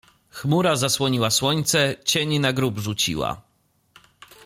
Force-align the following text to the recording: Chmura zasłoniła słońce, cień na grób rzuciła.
Chmura 0.29 0.75
zasłoniła 0.75 1.29
słońce, 1.29 1.95
cień 2.05 2.39
na 2.39 2.53
grób 2.53 2.79
rzuciła. 2.79 3.41